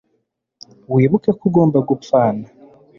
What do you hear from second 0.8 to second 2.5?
Wibuke ko ugomba gupfana